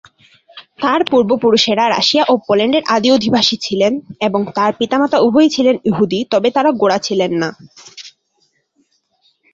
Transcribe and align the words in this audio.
তার 0.81 1.01
পূর্বপুরুষরা 1.11 1.85
রাশিয়া 1.87 2.23
ও 2.27 2.43
পোল্যান্ডের 2.45 2.83
আদি 2.95 3.09
অধিবাসী 3.11 3.55
ছিলেন 3.57 3.93
এবং 4.27 4.41
তার 4.55 4.71
পিতামাতা 4.79 5.17
উভয়েই 5.19 5.53
ছিলেন 5.55 5.75
ইহুদি, 5.89 6.19
তবে 6.31 6.49
তারা 6.55 6.69
গোঁড়া 6.71 6.97
ছিলেন 7.07 7.31
না। 7.41 7.49